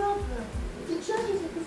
[0.00, 0.16] тепло.
[0.88, 1.60] Сейчас, если ты